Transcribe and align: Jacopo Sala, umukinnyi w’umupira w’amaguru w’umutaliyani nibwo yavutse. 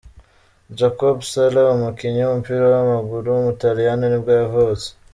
Jacopo 0.77 1.21
Sala, 1.31 1.61
umukinnyi 1.75 2.21
w’umupira 2.23 2.63
w’amaguru 2.73 3.25
w’umutaliyani 3.29 4.05
nibwo 4.09 4.31
yavutse. 4.39 4.87